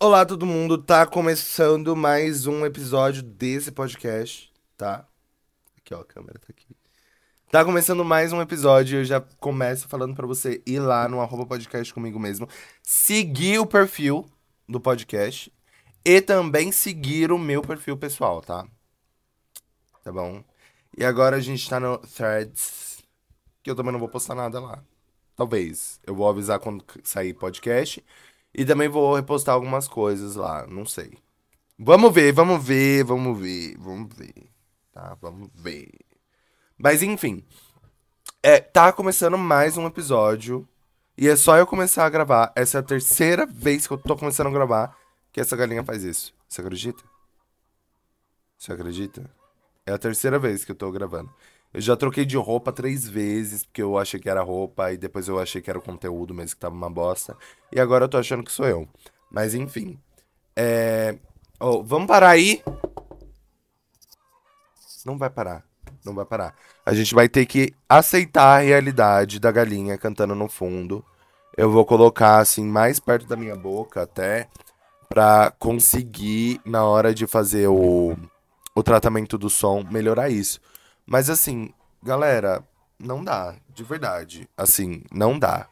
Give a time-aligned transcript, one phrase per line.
[0.00, 0.78] Olá, todo mundo.
[0.78, 5.04] Tá começando mais um episódio desse podcast, tá?
[5.76, 6.68] Aqui, ó, a câmera tá aqui.
[7.50, 9.00] Tá começando mais um episódio.
[9.00, 12.48] Eu já começo falando pra você ir lá no arroba podcast comigo mesmo,
[12.80, 14.24] seguir o perfil
[14.68, 15.52] do podcast
[16.04, 18.68] e também seguir o meu perfil pessoal, tá?
[20.04, 20.44] Tá bom?
[20.96, 23.02] E agora a gente tá no Threads,
[23.64, 24.80] que eu também não vou postar nada lá.
[25.34, 26.00] Talvez.
[26.06, 28.04] Eu vou avisar quando sair podcast.
[28.54, 31.16] E também vou repostar algumas coisas lá, não sei.
[31.78, 34.50] Vamos ver, vamos ver, vamos ver, vamos ver.
[34.92, 35.90] Tá, vamos ver.
[36.76, 37.44] Mas enfim.
[38.42, 40.68] É, tá começando mais um episódio.
[41.16, 42.52] E é só eu começar a gravar.
[42.54, 44.96] Essa é a terceira vez que eu tô começando a gravar
[45.32, 46.34] que essa galinha faz isso.
[46.48, 47.02] Você acredita?
[48.56, 49.30] Você acredita?
[49.86, 51.32] É a terceira vez que eu tô gravando.
[51.72, 55.28] Eu já troquei de roupa três vezes, porque eu achei que era roupa, e depois
[55.28, 57.36] eu achei que era o conteúdo mesmo que tava uma bosta.
[57.70, 58.88] E agora eu tô achando que sou eu.
[59.30, 59.98] Mas enfim.
[60.56, 61.18] É.
[61.60, 62.62] Oh, vamos parar aí?
[65.04, 65.64] Não vai parar.
[66.04, 66.54] Não vai parar.
[66.84, 71.04] A gente vai ter que aceitar a realidade da galinha cantando no fundo.
[71.56, 74.48] Eu vou colocar assim mais perto da minha boca até
[75.08, 78.16] pra conseguir na hora de fazer o,
[78.74, 80.60] o tratamento do som melhorar isso.
[81.08, 82.62] Mas assim, galera,
[82.98, 84.46] não dá, de verdade.
[84.54, 85.66] Assim, não dá.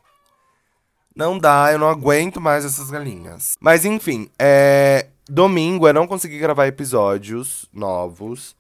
[1.15, 3.55] Não dá, eu não aguento mais essas galinhas.
[3.61, 5.11] Mas enfim, é.
[5.29, 8.57] Domingo eu não consegui gravar episódios novos.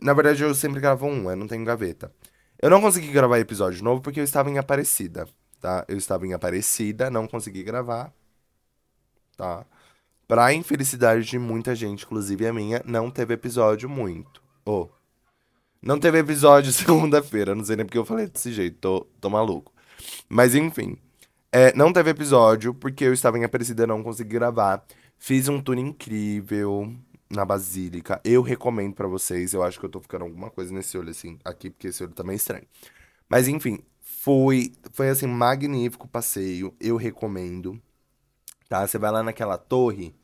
[0.00, 2.10] Na verdade, eu sempre gravo um, eu não tenho gaveta.
[2.62, 5.28] Eu não consegui gravar episódio novo porque eu estava em Aparecida,
[5.60, 5.84] tá?
[5.88, 8.12] Eu estava em Aparecida, não consegui gravar,
[9.36, 9.66] tá?
[10.26, 14.42] Pra infelicidade de muita gente, inclusive a minha, não teve episódio muito.
[14.64, 14.88] Oh,
[15.82, 19.72] não teve episódio segunda-feira, não sei nem porque eu falei desse jeito, tô, tô maluco.
[20.28, 20.96] Mas enfim,
[21.50, 24.84] é, não teve episódio porque eu estava em Aparecida não consegui gravar.
[25.18, 26.94] Fiz um tour incrível
[27.30, 28.20] na Basílica.
[28.24, 29.52] Eu recomendo para vocês.
[29.52, 32.12] Eu acho que eu tô ficando alguma coisa nesse olho assim, aqui, porque esse olho
[32.12, 32.66] tá meio estranho.
[33.28, 36.74] Mas enfim, foi, foi assim, magnífico passeio.
[36.80, 37.80] Eu recomendo.
[38.68, 38.86] Tá?
[38.86, 40.14] Você vai lá naquela torre.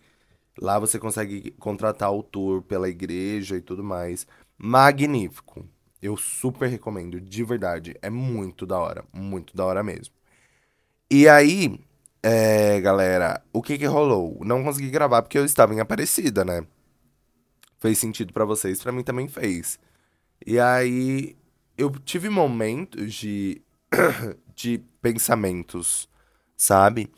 [0.61, 4.27] Lá você consegue contratar o tour pela igreja e tudo mais
[4.59, 5.69] magnífico.
[6.01, 7.97] Eu super recomendo, de verdade.
[8.03, 10.15] É muito da hora, muito da hora mesmo.
[11.11, 11.81] E aí,
[12.23, 14.41] é, galera, o que que rolou?
[14.45, 16.67] Não consegui gravar porque eu estava em Aparecida, né?
[17.79, 19.79] Fez sentido para vocês, para mim também fez.
[20.47, 21.37] E aí,
[21.77, 23.63] eu tive momentos de,
[24.55, 26.09] de pensamentos,
[26.57, 27.11] sabe?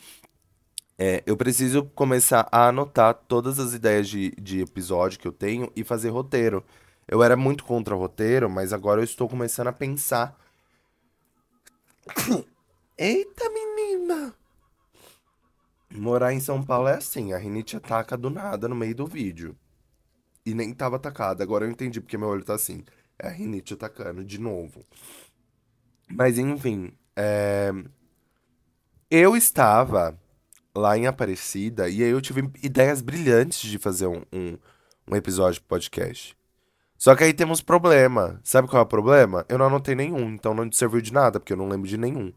[0.99, 5.71] É, eu preciso começar a anotar todas as ideias de, de episódio que eu tenho
[5.77, 6.65] e fazer roteiro.
[7.09, 10.37] Eu era muito contra roteiro, mas agora eu estou começando a pensar.
[12.99, 14.35] Eita, menina!
[15.91, 19.57] Morar em São Paulo é assim, a rinite ataca do nada no meio do vídeo.
[20.45, 22.85] E nem tava atacada, agora eu entendi porque meu olho tá assim.
[23.19, 24.85] É a rinite atacando de novo.
[26.09, 27.73] Mas enfim, é...
[29.11, 30.19] eu estava
[30.75, 34.59] lá em Aparecida e aí eu tive ideias brilhantes de fazer um, um,
[35.11, 36.36] um episódio de podcast.
[36.99, 38.41] Só que aí temos problema.
[38.43, 39.45] Sabe qual é o problema?
[39.49, 42.33] Eu não anotei nenhum, então não serviu de nada, porque eu não lembro de nenhum.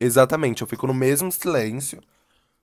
[0.00, 2.00] Exatamente, eu fico no mesmo silêncio,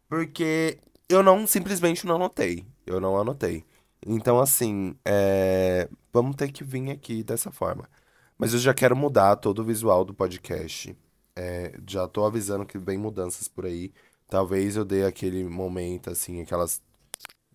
[0.07, 0.79] porque
[1.09, 2.65] eu não, simplesmente não anotei.
[2.85, 3.65] Eu não anotei.
[4.05, 5.89] Então, assim, é...
[6.13, 7.89] vamos ter que vir aqui dessa forma.
[8.37, 10.95] Mas eu já quero mudar todo o visual do podcast.
[11.35, 11.73] É...
[11.87, 13.93] Já tô avisando que vem mudanças por aí.
[14.29, 16.81] Talvez eu dê aquele momento, assim, aquelas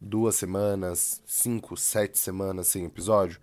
[0.01, 3.41] duas semanas, cinco, sete semanas sem episódio?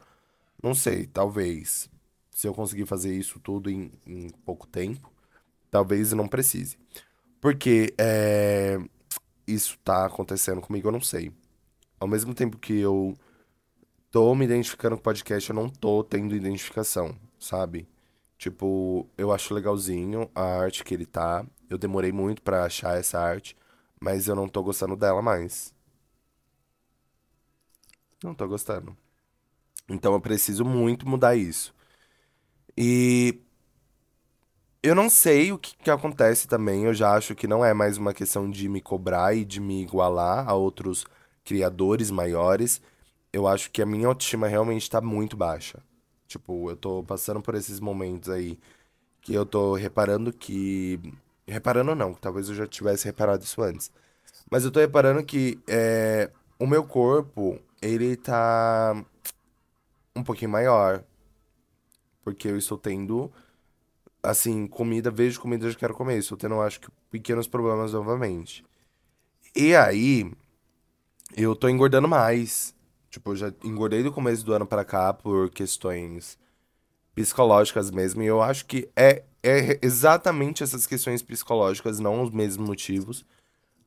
[0.62, 1.90] Não sei, talvez.
[2.32, 5.12] Se eu conseguir fazer isso tudo em, em pouco tempo,
[5.70, 6.78] talvez não precise.
[7.40, 8.80] Porque é,
[9.48, 11.32] isso tá acontecendo comigo, eu não sei.
[12.00, 13.16] Ao mesmo tempo que eu
[14.12, 17.88] tô me identificando com o podcast, eu não tô tendo identificação, sabe?
[18.38, 21.46] Tipo, eu acho legalzinho a arte que ele tá.
[21.70, 23.56] Eu demorei muito para achar essa arte,
[24.00, 25.74] mas eu não tô gostando dela mais.
[28.24, 28.96] Não tô gostando.
[29.90, 31.74] Então eu preciso muito mudar isso.
[32.76, 33.40] E
[34.82, 36.86] eu não sei o que, que acontece também.
[36.86, 39.82] Eu já acho que não é mais uma questão de me cobrar e de me
[39.82, 41.06] igualar a outros
[41.44, 42.82] criadores maiores.
[43.34, 45.80] Eu acho que a minha autoestima realmente tá muito baixa.
[46.28, 48.60] Tipo, eu tô passando por esses momentos aí
[49.22, 51.00] que eu tô reparando que.
[51.48, 53.92] Reparando não, talvez eu já tivesse reparado isso antes.
[54.52, 58.96] Mas eu tô reparando que é, o meu corpo ele tá
[60.16, 61.04] um pouquinho maior.
[62.24, 63.32] Porque eu estou tendo
[64.22, 66.18] assim, comida, vejo comida, já quero comer.
[66.18, 68.66] Estou tendo, acho que, pequenos problemas novamente.
[69.56, 70.32] E aí,
[71.36, 72.76] eu tô engordando mais.
[73.10, 76.38] Tipo, eu já engordei do começo do ano para cá por questões
[77.16, 78.22] psicológicas mesmo.
[78.22, 83.26] E eu acho que é, é exatamente essas questões psicológicas, não os mesmos motivos.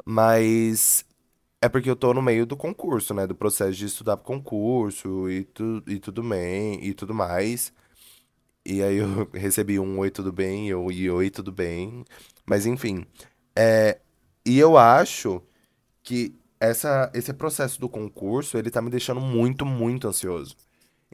[0.05, 1.05] Mas
[1.61, 3.27] é porque eu tô no meio do concurso, né?
[3.27, 7.73] Do processo de estudar pro concurso e, tu, e tudo bem, e tudo mais.
[8.65, 12.05] E aí eu recebi um oi, tudo bem, e eu, e oi, tudo bem.
[12.47, 13.07] Mas enfim.
[13.57, 14.01] É,
[14.47, 15.43] e eu acho
[16.03, 20.57] que essa, esse processo do concurso, ele tá me deixando muito, muito ansioso.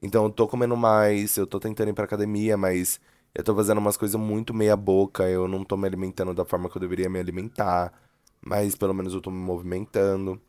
[0.03, 3.01] Então eu tô comendo mais, eu tô tentando ir pra academia, mas
[3.35, 6.69] eu tô fazendo umas coisas muito meia boca, eu não tô me alimentando da forma
[6.71, 7.93] que eu deveria me alimentar
[8.47, 10.41] mas pelo menos eu tô me movimentando.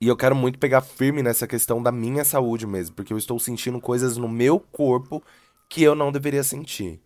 [0.00, 3.38] E eu quero muito pegar firme nessa questão da minha saúde mesmo, porque eu estou
[3.38, 5.22] sentindo coisas no meu corpo
[5.68, 6.98] que eu não deveria sentir.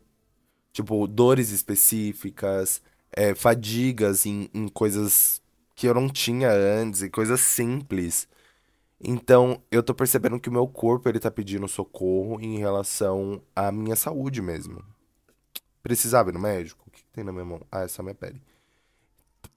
[0.73, 2.81] Tipo, dores específicas,
[3.13, 5.43] é, fadigas em, em coisas
[5.75, 8.29] que eu não tinha antes, e coisas simples.
[9.03, 13.71] Então, eu tô percebendo que o meu corpo ele tá pedindo socorro em relação à
[13.73, 14.83] minha saúde mesmo.
[15.83, 16.83] Precisava ir no médico?
[16.87, 17.61] O que, tem na minha mão?
[17.71, 18.41] Ah, essa é a minha pele.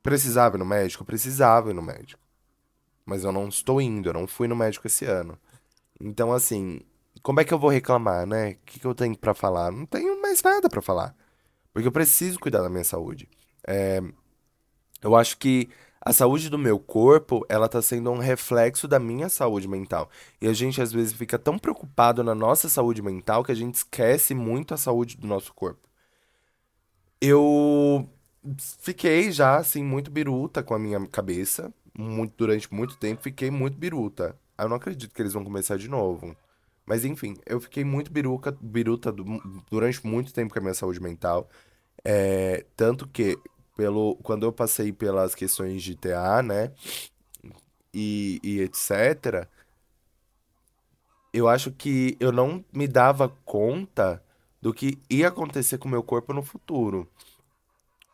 [0.02, 1.06] Precisava ir no médico?
[1.06, 2.22] Precisava ir no médico.
[3.06, 5.38] Mas eu não estou indo, eu não fui no médico esse ano.
[6.00, 6.82] Então, assim,
[7.22, 8.52] como é que eu vou reclamar, né?
[8.52, 9.72] O que, que eu tenho para falar?
[9.72, 11.16] Não tenho mais nada para falar.
[11.74, 13.30] Porque eu preciso cuidar da minha saúde.
[13.68, 14.02] É,
[15.02, 15.70] eu acho que
[16.02, 20.10] a saúde do meu corpo, ela tá sendo um reflexo da minha saúde mental.
[20.42, 23.76] E a gente às vezes fica tão preocupado na nossa saúde mental que a gente
[23.76, 25.90] esquece muito a saúde do nosso corpo.
[27.22, 28.10] Eu
[28.82, 31.74] fiquei já, assim, muito biruta com a minha cabeça.
[31.98, 34.38] Muito, durante muito tempo, fiquei muito biruta.
[34.58, 36.36] Eu não acredito que eles vão começar de novo.
[36.86, 39.14] Mas enfim, eu fiquei muito biruca, biruta
[39.70, 41.50] durante muito tempo com a minha saúde mental.
[42.04, 43.38] É, tanto que,
[43.78, 46.72] pelo, quando eu passei pelas questões de TA, né?
[47.94, 49.48] E, e etc.,
[51.34, 54.24] eu acho que eu não me dava conta
[54.62, 57.08] do que ia acontecer com o meu corpo no futuro.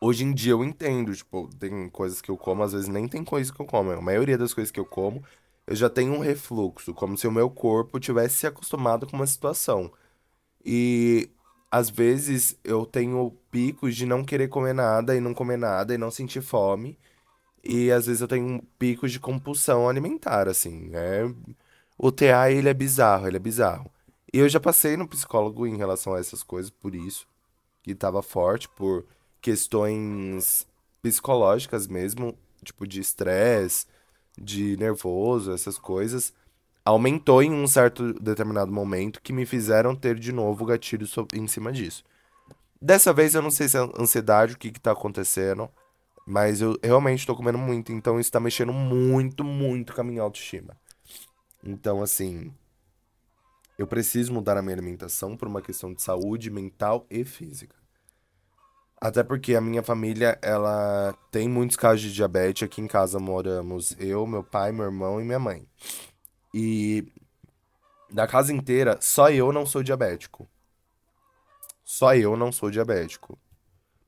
[0.00, 3.24] Hoje em dia eu entendo, tipo, tem coisas que eu como, às vezes nem tem
[3.24, 3.90] coisa que eu como.
[3.92, 5.22] A maioria das coisas que eu como,
[5.66, 9.26] eu já tenho um refluxo, como se o meu corpo tivesse se acostumado com uma
[9.26, 9.90] situação.
[10.64, 11.30] E
[11.70, 15.98] às vezes eu tenho picos de não querer comer nada e não comer nada e
[15.98, 16.98] não sentir fome.
[17.64, 20.90] E às vezes eu tenho picos de compulsão alimentar, assim.
[20.94, 21.24] É...
[21.98, 23.90] O TA, ele é bizarro, ele é bizarro.
[24.32, 27.26] E eu já passei no psicólogo em relação a essas coisas, por isso.
[27.82, 29.06] Que tava forte, por
[29.46, 30.66] questões
[31.00, 33.86] psicológicas mesmo, tipo de estresse,
[34.36, 36.34] de nervoso, essas coisas,
[36.84, 41.70] aumentou em um certo determinado momento que me fizeram ter de novo gatilho em cima
[41.70, 42.02] disso.
[42.82, 45.70] Dessa vez eu não sei se é ansiedade, o que que tá acontecendo,
[46.26, 50.22] mas eu realmente tô comendo muito, então isso tá mexendo muito, muito com a minha
[50.22, 50.76] autoestima.
[51.62, 52.52] Então, assim,
[53.78, 57.85] eu preciso mudar a minha alimentação por uma questão de saúde mental e física.
[59.00, 62.62] Até porque a minha família, ela tem muitos casos de diabetes.
[62.62, 65.66] Aqui em casa moramos eu, meu pai, meu irmão e minha mãe.
[66.54, 67.06] E
[68.10, 70.48] da casa inteira, só eu não sou diabético.
[71.84, 73.38] Só eu não sou diabético.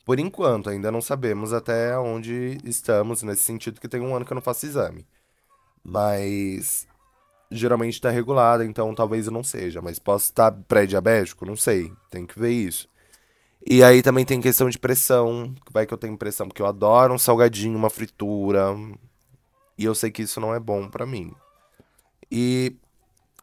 [0.04, 4.32] Por enquanto, ainda não sabemos até onde estamos, nesse sentido que tem um ano que
[4.32, 5.06] eu não faço exame.
[5.84, 6.88] Mas
[7.50, 9.82] geralmente está regulado, então talvez eu não seja.
[9.82, 11.44] Mas posso estar pré-diabético?
[11.44, 11.92] Não sei.
[12.10, 12.88] Tem que ver isso.
[13.66, 15.54] E aí também tem questão de pressão.
[15.70, 18.74] Vai que eu tenho pressão, porque eu adoro um salgadinho, uma fritura.
[19.76, 21.32] E eu sei que isso não é bom para mim.
[22.30, 22.76] E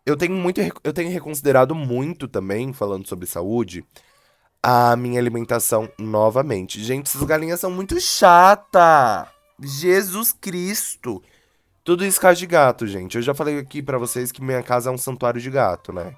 [0.05, 3.83] eu tenho muito eu tenho reconsiderado muito também, falando sobre saúde,
[4.61, 6.83] a minha alimentação novamente.
[6.83, 9.31] Gente, essas galinhas são muito chata.
[9.59, 11.23] Jesus Cristo.
[11.83, 13.15] Tudo isso casa de gato, gente.
[13.15, 16.15] Eu já falei aqui para vocês que minha casa é um santuário de gato, né?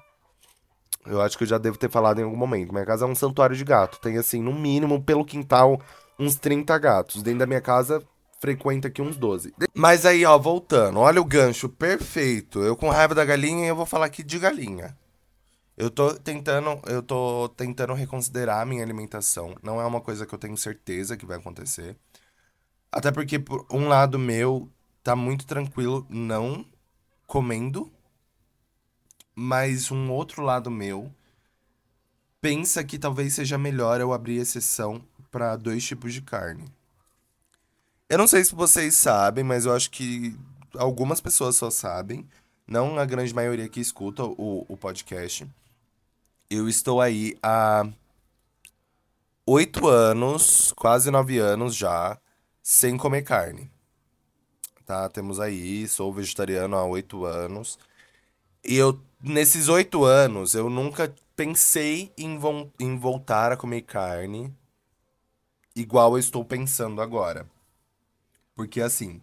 [1.08, 2.72] Eu acho que eu já devo ter falado em algum momento.
[2.72, 3.98] Minha casa é um santuário de gato.
[4.00, 5.80] Tem, assim, no mínimo, pelo quintal,
[6.18, 7.22] uns 30 gatos.
[7.22, 8.02] Dentro da minha casa,
[8.40, 9.54] frequenta aqui uns 12.
[9.74, 11.00] Mas aí, ó, voltando.
[11.00, 12.60] Olha o gancho perfeito.
[12.60, 14.96] Eu com raiva da galinha, eu vou falar aqui de galinha.
[15.76, 19.54] Eu tô tentando, eu tô tentando reconsiderar a minha alimentação.
[19.62, 21.96] Não é uma coisa que eu tenho certeza que vai acontecer.
[22.90, 24.68] Até porque, por um lado meu,
[25.02, 26.66] tá muito tranquilo não
[27.26, 27.92] comendo
[29.40, 31.14] mas um outro lado meu
[32.40, 36.64] pensa que talvez seja melhor eu abrir exceção para dois tipos de carne.
[38.08, 40.36] Eu não sei se vocês sabem, mas eu acho que
[40.74, 42.28] algumas pessoas só sabem,
[42.66, 45.46] não a grande maioria que escuta o, o podcast.
[46.50, 47.86] Eu estou aí há
[49.46, 52.18] oito anos, quase nove anos já,
[52.60, 53.70] sem comer carne.
[54.84, 55.08] Tá?
[55.08, 57.78] Temos aí, sou vegetariano há oito anos.
[58.64, 64.54] E eu, nesses oito anos, eu nunca pensei em, vo em voltar a comer carne
[65.74, 67.48] igual eu estou pensando agora.
[68.54, 69.20] Porque assim,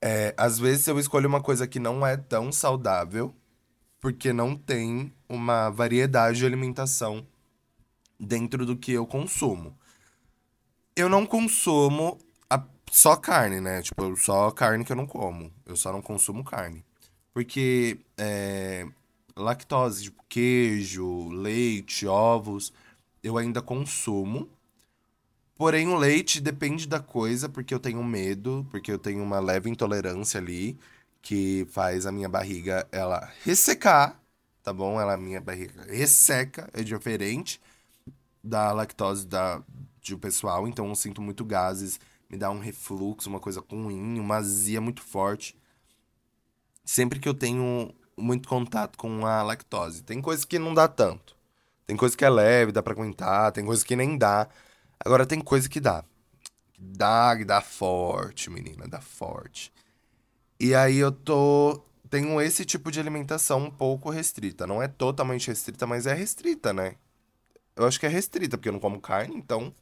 [0.00, 3.32] é, às vezes eu escolho uma coisa que não é tão saudável,
[4.00, 7.24] porque não tem uma variedade de alimentação
[8.18, 9.78] dentro do que eu consumo.
[10.96, 12.18] Eu não consumo
[12.50, 13.80] a, só carne, né?
[13.80, 15.52] Tipo, só carne que eu não como.
[15.64, 16.84] Eu só não consumo carne.
[17.32, 18.86] Porque é,
[19.36, 22.72] lactose, tipo, queijo, leite, ovos,
[23.22, 24.48] eu ainda consumo.
[25.54, 29.70] Porém, o leite depende da coisa, porque eu tenho medo, porque eu tenho uma leve
[29.70, 30.78] intolerância ali,
[31.20, 34.20] que faz a minha barriga ela ressecar,
[34.62, 35.00] tá bom?
[35.00, 37.60] Ela, a minha barriga resseca, é diferente
[38.42, 39.62] da lactose da,
[40.00, 44.36] de pessoal, então eu sinto muito gases, me dá um refluxo, uma coisa ruim, uma
[44.36, 45.56] azia muito forte.
[46.84, 50.02] Sempre que eu tenho muito contato com a lactose.
[50.02, 51.36] Tem coisas que não dá tanto.
[51.86, 54.48] Tem coisa que é leve, dá pra aguentar, tem coisa que nem dá.
[55.04, 56.04] Agora tem coisa que dá.
[56.78, 59.72] Dá, dá forte, menina, dá forte.
[60.60, 61.82] E aí eu tô.
[62.10, 64.66] Tenho esse tipo de alimentação um pouco restrita.
[64.66, 66.96] Não é totalmente restrita, mas é restrita, né?
[67.76, 69.74] Eu acho que é restrita, porque eu não como carne, então.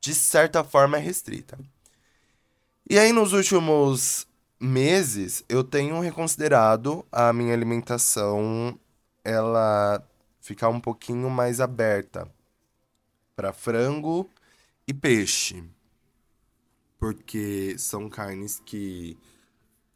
[0.00, 1.58] De certa forma é restrita.
[2.90, 4.27] E aí, nos últimos
[4.60, 8.78] meses, eu tenho reconsiderado a minha alimentação
[9.24, 10.02] ela
[10.40, 12.30] ficar um pouquinho mais aberta
[13.36, 14.28] para frango
[14.86, 15.62] e peixe.
[16.98, 19.16] Porque são carnes que,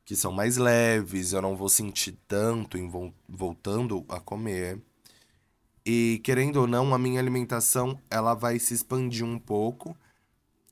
[0.05, 4.81] que são mais leves, eu não vou sentir tanto em vo voltando a comer.
[5.85, 9.97] E querendo ou não, a minha alimentação ela vai se expandir um pouco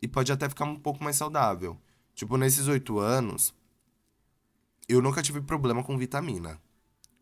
[0.00, 1.76] e pode até ficar um pouco mais saudável.
[2.14, 3.52] Tipo, nesses oito anos,
[4.92, 6.60] eu nunca tive problema com vitamina.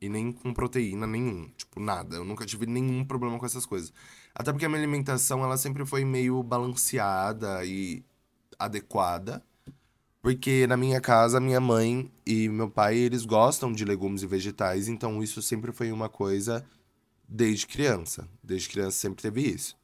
[0.01, 1.51] E nem com proteína nenhum.
[1.57, 2.17] Tipo, nada.
[2.17, 3.93] Eu nunca tive nenhum problema com essas coisas.
[4.35, 8.05] Até porque a minha alimentação, ela sempre foi meio balanceada e
[8.59, 9.43] adequada.
[10.23, 14.89] Porque na minha casa, minha mãe e meu pai, eles gostam de legumes e vegetais.
[14.89, 16.65] Então, isso sempre foi uma coisa
[17.29, 18.29] desde criança.
[18.43, 19.77] Desde criança sempre teve isso.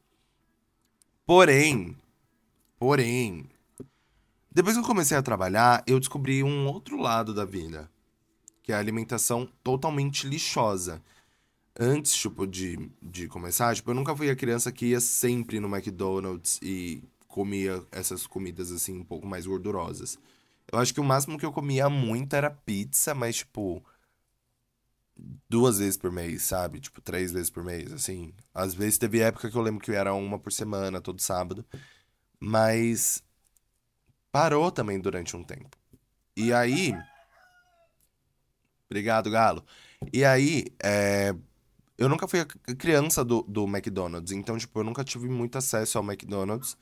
[1.26, 1.96] Porém,
[2.78, 3.50] porém,
[4.54, 7.90] depois que eu comecei a trabalhar, eu descobri um outro lado da vida,
[8.62, 11.02] que é a alimentação totalmente lixosa.
[11.78, 15.68] Antes, tipo, de, de começar, tipo, eu nunca fui a criança que ia sempre no
[15.68, 20.16] McDonald's e comia essas comidas, assim, um pouco mais gordurosas.
[20.70, 23.84] Eu acho que o máximo que eu comia muito era pizza, mas, tipo,
[25.48, 26.80] duas vezes por mês, sabe?
[26.80, 28.32] Tipo, três vezes por mês, assim.
[28.54, 31.64] Às vezes teve época que eu lembro que era uma por semana, todo sábado.
[32.40, 33.22] Mas
[34.34, 35.78] parou também durante um tempo.
[36.36, 36.92] E aí.
[38.90, 39.64] Obrigado, Galo.
[40.12, 41.32] E aí, é,
[41.96, 42.44] eu nunca fui
[42.76, 46.76] criança do, do McDonald's, então, tipo, eu nunca tive muito acesso ao McDonald's.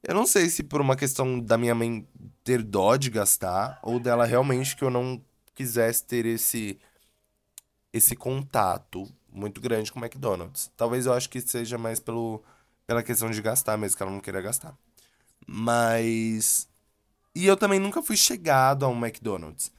[0.00, 2.06] Eu não sei se por uma questão da minha mãe
[2.44, 5.20] ter dó de gastar, ou dela realmente que eu não
[5.56, 6.78] quisesse ter esse,
[7.92, 10.70] esse contato muito grande com o McDonald's.
[10.76, 12.44] Talvez eu acho que seja mais pelo,
[12.86, 14.78] pela questão de gastar mesmo, que ela não queria gastar.
[15.44, 16.68] Mas
[17.34, 19.72] e eu também nunca fui chegado a um McDonald's.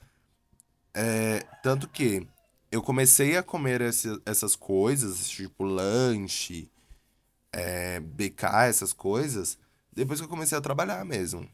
[0.93, 2.27] É, tanto que
[2.71, 6.69] eu comecei a comer esse, essas coisas, tipo lanche,
[7.51, 9.57] é, BK, essas coisas,
[9.91, 11.47] depois que eu comecei a trabalhar mesmo.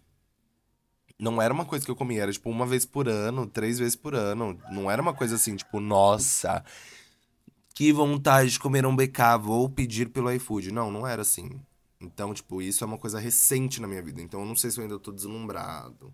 [1.19, 3.95] Não era uma coisa que eu comia, era tipo uma vez por ano, três vezes
[3.95, 4.57] por ano.
[4.71, 6.63] Não era uma coisa assim, tipo, nossa,
[7.75, 10.71] que vontade de comer um BK, vou pedir pelo iFood.
[10.71, 11.59] Não, não era assim.
[12.01, 14.21] Então, tipo, isso é uma coisa recente na minha vida.
[14.21, 16.13] Então, eu não sei se eu ainda tô deslumbrado.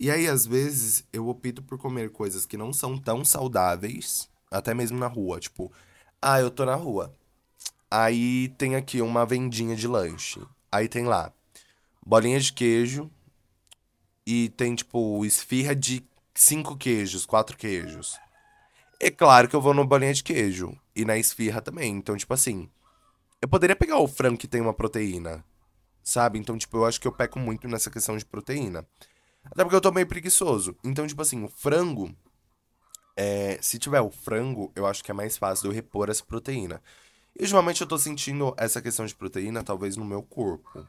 [0.00, 4.74] E aí, às vezes, eu opto por comer coisas que não são tão saudáveis, até
[4.74, 5.38] mesmo na rua.
[5.38, 5.70] Tipo,
[6.20, 7.14] ah, eu tô na rua.
[7.90, 10.40] Aí tem aqui uma vendinha de lanche.
[10.70, 11.32] Aí tem lá
[12.04, 13.10] bolinha de queijo
[14.26, 16.04] e tem, tipo, esfirra de
[16.34, 18.18] cinco queijos, quatro queijos.
[18.98, 21.92] É claro que eu vou no bolinha de queijo e na esfirra também.
[21.92, 22.68] Então, tipo assim,
[23.42, 25.44] eu poderia pegar o frango que tem uma proteína,
[26.02, 26.38] sabe?
[26.38, 28.86] Então, tipo, eu acho que eu peco muito nessa questão de proteína.
[29.44, 30.76] Até porque eu tô meio preguiçoso.
[30.84, 32.14] Então, tipo assim, o frango.
[33.16, 36.80] É, se tiver o frango, eu acho que é mais fácil eu repor essa proteína.
[37.36, 40.86] E ultimamente eu tô sentindo essa questão de proteína, talvez no meu corpo.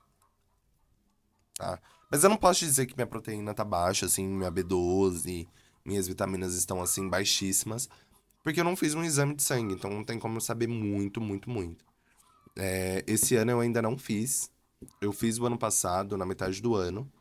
[1.57, 1.79] Tá?
[2.11, 5.47] Mas eu não posso dizer que minha proteína tá baixa, assim, minha B12,
[5.83, 7.89] minhas vitaminas estão, assim, baixíssimas.
[8.43, 11.19] Porque eu não fiz um exame de sangue, então não tem como eu saber muito,
[11.19, 11.83] muito, muito.
[12.55, 14.51] É, esse ano eu ainda não fiz.
[15.01, 17.11] Eu fiz o ano passado, na metade do ano.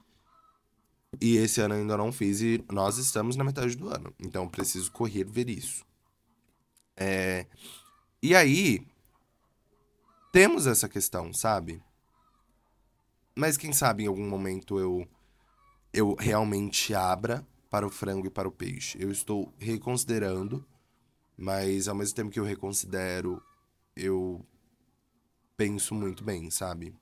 [1.20, 4.12] E esse ano eu ainda não fiz e nós estamos na metade do ano.
[4.18, 5.84] Então preciso correr ver isso.
[6.96, 7.46] É...
[8.22, 8.86] E aí,
[10.32, 11.82] temos essa questão, sabe?
[13.34, 15.06] Mas quem sabe em algum momento eu,
[15.92, 19.02] eu realmente abra para o frango e para o peixe.
[19.02, 20.64] Eu estou reconsiderando,
[21.36, 23.42] mas ao mesmo tempo que eu reconsidero,
[23.96, 24.44] eu
[25.62, 26.92] penso muito bem, sabe?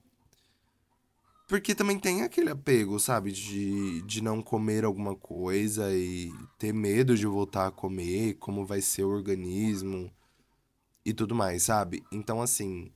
[1.48, 3.32] Porque também tem aquele apego, sabe?
[3.32, 8.82] De, de não comer alguma coisa e ter medo de voltar a comer, como vai
[8.82, 10.12] ser o organismo
[11.06, 12.04] e tudo mais, sabe?
[12.12, 12.92] Então, assim,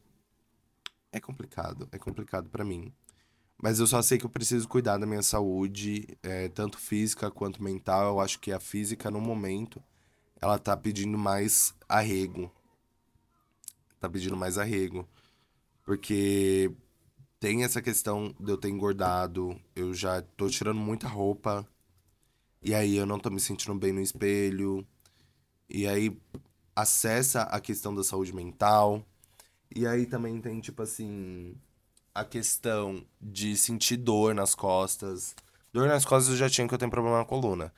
[1.10, 1.88] é complicado.
[1.90, 2.92] É complicado para mim.
[3.60, 7.62] Mas eu só sei que eu preciso cuidar da minha saúde, é, tanto física quanto
[7.62, 8.08] mental.
[8.08, 9.82] Eu acho que a física, no momento,
[10.38, 12.52] ela tá pedindo mais arrego.
[13.98, 15.08] Tá pedindo mais arrego.
[15.84, 16.72] Porque
[17.38, 21.68] tem essa questão de eu ter engordado, eu já tô tirando muita roupa,
[22.62, 24.86] e aí eu não tô me sentindo bem no espelho,
[25.68, 26.16] e aí
[26.74, 29.04] acessa a questão da saúde mental,
[29.74, 31.54] e aí também tem, tipo assim,
[32.14, 35.34] a questão de sentir dor nas costas.
[35.72, 37.74] Dor nas costas eu já tinha que eu tenho problema na coluna,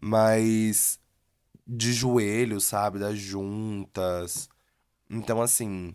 [0.00, 0.98] mas
[1.66, 4.48] de joelho, sabe, das juntas.
[5.10, 5.94] Então, assim,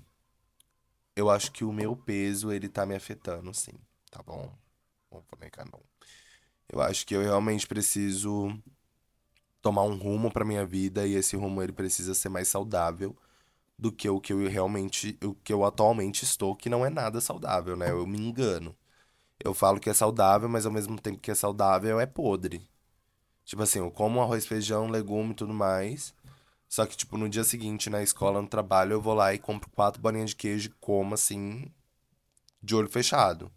[1.15, 3.73] eu acho que o meu peso, ele tá me afetando, sim.
[4.11, 4.51] Tá bom?
[5.11, 5.81] Vamos negar não.
[6.69, 8.49] Eu acho que eu realmente preciso
[9.61, 13.15] tomar um rumo pra minha vida e esse rumo ele precisa ser mais saudável
[13.77, 17.21] do que o que eu realmente, o que eu atualmente estou, que não é nada
[17.21, 17.91] saudável, né?
[17.91, 18.75] Eu me engano.
[19.43, 22.67] Eu falo que é saudável, mas ao mesmo tempo que é saudável é podre.
[23.45, 26.15] Tipo assim, eu como arroz, feijão, legume e tudo mais.
[26.69, 29.69] Só que, tipo, no dia seguinte, na escola, no trabalho, eu vou lá e compro
[29.71, 31.71] quatro bolinhas de queijo e como, assim,
[32.61, 33.51] de olho fechado.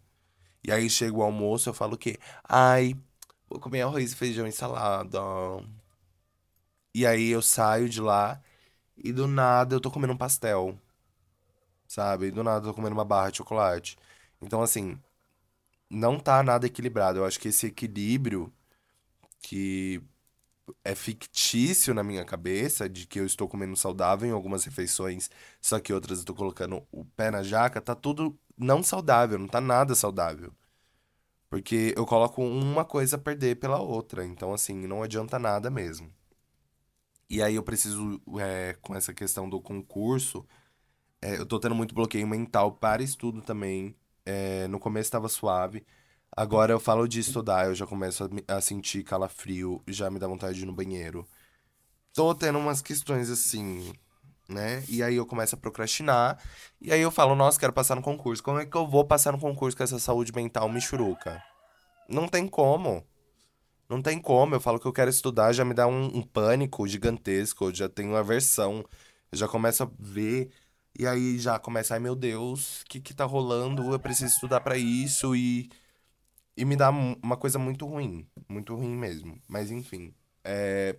[0.63, 2.17] E aí chega o almoço, eu falo o quê?
[2.43, 2.95] Ai,
[3.49, 5.19] vou comer arroz, feijão e salada.
[6.93, 8.41] E aí eu saio de lá
[8.97, 10.77] e do nada eu tô comendo um pastel.
[11.87, 12.27] Sabe?
[12.27, 13.97] E do nada eu tô comendo uma barra de chocolate.
[14.41, 14.99] Então, assim,
[15.89, 17.19] não tá nada equilibrado.
[17.19, 18.53] Eu acho que esse equilíbrio
[19.41, 20.01] que
[20.83, 25.29] é fictício na minha cabeça de que eu estou comendo saudável em algumas refeições,
[25.61, 29.47] só que outras eu estou colocando o pé na jaca, tá tudo não saudável, não
[29.47, 30.53] tá nada saudável.
[31.49, 36.13] Porque eu coloco uma coisa a perder pela outra, então assim, não adianta nada mesmo.
[37.29, 40.45] E aí eu preciso, é, com essa questão do concurso,
[41.21, 43.95] é, eu tô tendo muito bloqueio mental para estudo também.
[44.25, 45.85] É, no começo estava suave,
[46.35, 50.27] Agora eu falo de estudar, eu já começo a, a sentir calafrio, já me dá
[50.27, 51.27] vontade de ir no banheiro.
[52.13, 53.93] Tô tendo umas questões assim,
[54.47, 54.83] né?
[54.87, 56.41] E aí eu começo a procrastinar.
[56.81, 58.43] E aí eu falo, nossa, quero passar no concurso.
[58.43, 61.41] Como é que eu vou passar no concurso com essa saúde mental michuruca?
[62.07, 63.05] Não tem como.
[63.89, 64.55] Não tem como.
[64.55, 67.65] Eu falo que eu quero estudar, já me dá um, um pânico gigantesco.
[67.65, 68.83] Eu já tenho aversão.
[69.31, 70.51] Eu já começo a ver.
[70.97, 73.93] E aí já começa, ai meu Deus, o que que tá rolando?
[73.93, 75.69] Eu preciso estudar para isso e
[76.59, 78.27] e me dá uma coisa muito ruim.
[78.49, 79.41] Muito ruim mesmo.
[79.47, 80.13] Mas enfim.
[80.43, 80.97] É...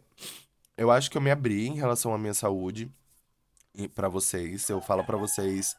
[0.74, 2.90] Eu acho que eu me abri em relação à minha saúde
[3.94, 4.66] para vocês.
[4.70, 5.76] Eu falo para vocês.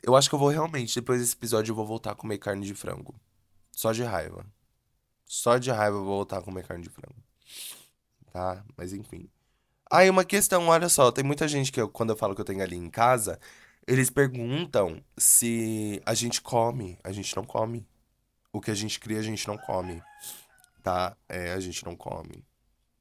[0.00, 2.64] Eu acho que eu vou realmente, depois desse episódio, eu vou voltar a comer carne
[2.64, 3.16] de frango.
[3.72, 4.46] Só de raiva.
[5.26, 7.20] Só de raiva eu vou voltar a comer carne de frango.
[8.32, 8.64] Tá?
[8.76, 9.28] Mas enfim.
[9.90, 12.44] Aí uma questão, olha só, tem muita gente que eu, quando eu falo que eu
[12.44, 13.40] tenho galinha em casa,
[13.88, 16.96] eles perguntam se a gente come.
[17.02, 17.84] A gente não come
[18.52, 20.02] o que a gente cria, a gente não come.
[20.82, 21.16] Tá?
[21.28, 22.44] É, a gente não come.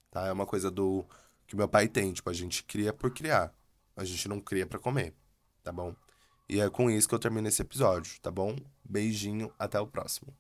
[0.09, 0.27] Tá?
[0.27, 1.05] É uma coisa do
[1.45, 3.53] que meu pai tem, tipo, a gente cria por criar.
[3.95, 5.13] A gente não cria para comer,
[5.61, 5.93] tá bom?
[6.47, 8.55] E é com isso que eu termino esse episódio, tá bom?
[8.83, 10.33] Beijinho, até o próximo.